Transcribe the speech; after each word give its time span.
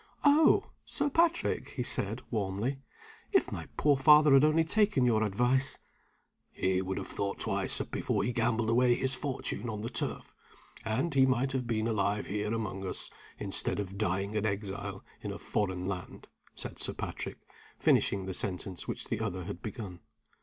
"Oh, 0.25 0.71
Sir 0.83 1.11
Patrick!" 1.11 1.69
he 1.69 1.83
said, 1.83 2.23
warmly, 2.31 2.79
"if 3.31 3.51
my 3.51 3.67
poor 3.77 3.95
father 3.95 4.33
had 4.33 4.43
only 4.43 4.63
taken 4.63 5.05
your 5.05 5.21
advice" 5.21 5.77
"He 6.51 6.81
would 6.81 6.97
have 6.97 7.05
thought 7.07 7.37
twice 7.41 7.79
before 7.83 8.23
he 8.23 8.33
gambled 8.33 8.71
away 8.71 8.95
his 8.95 9.13
fortune 9.13 9.69
on 9.69 9.81
the 9.81 9.91
turf; 9.91 10.33
and 10.83 11.13
he 11.13 11.27
might 11.27 11.51
have 11.51 11.67
been 11.67 11.85
alive 11.85 12.25
here 12.25 12.51
among 12.51 12.83
us, 12.83 13.11
instead 13.37 13.79
of 13.79 13.95
dying 13.99 14.35
an 14.35 14.43
exile 14.47 15.03
in 15.21 15.31
a 15.31 15.37
foreign 15.37 15.87
land," 15.87 16.27
said 16.55 16.79
Sir 16.79 16.93
Patrick, 16.95 17.37
finishing 17.77 18.25
the 18.25 18.33
sentence 18.33 18.87
which 18.87 19.05
the 19.07 19.19
other 19.19 19.43
had 19.43 19.61
begun. 19.61 19.99